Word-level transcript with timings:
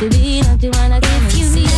to 0.00 0.10
be, 0.10 0.40
not 0.42 0.58
the 0.60 0.70
one 0.70 0.92
I 0.92 1.00
give. 1.00 1.26
If 1.26 1.38
you 1.38 1.50
need 1.50 1.73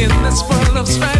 In 0.00 0.08
this 0.22 0.42
world 0.48 0.78
of 0.78 0.88
strife, 0.88 1.19